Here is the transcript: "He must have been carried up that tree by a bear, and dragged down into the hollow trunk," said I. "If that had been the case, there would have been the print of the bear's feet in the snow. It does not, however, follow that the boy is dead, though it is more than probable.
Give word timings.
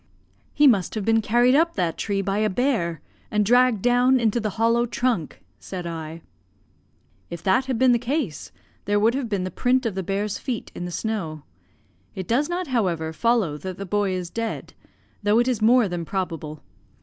"He 0.51 0.65
must 0.65 0.95
have 0.95 1.05
been 1.05 1.21
carried 1.21 1.53
up 1.53 1.75
that 1.75 1.95
tree 1.95 2.23
by 2.23 2.39
a 2.39 2.49
bear, 2.49 3.01
and 3.29 3.45
dragged 3.45 3.83
down 3.83 4.19
into 4.19 4.39
the 4.39 4.49
hollow 4.57 4.87
trunk," 4.87 5.43
said 5.59 5.85
I. 5.85 6.23
"If 7.29 7.43
that 7.43 7.65
had 7.67 7.77
been 7.77 7.91
the 7.91 7.99
case, 7.99 8.51
there 8.85 8.99
would 8.99 9.13
have 9.13 9.29
been 9.29 9.43
the 9.43 9.51
print 9.51 9.85
of 9.85 9.93
the 9.93 10.01
bear's 10.01 10.39
feet 10.39 10.71
in 10.73 10.85
the 10.85 10.91
snow. 10.91 11.43
It 12.15 12.27
does 12.27 12.49
not, 12.49 12.65
however, 12.65 13.13
follow 13.13 13.59
that 13.59 13.77
the 13.77 13.85
boy 13.85 14.13
is 14.13 14.31
dead, 14.31 14.73
though 15.21 15.37
it 15.37 15.47
is 15.47 15.61
more 15.61 15.87
than 15.87 16.03
probable. 16.03 16.63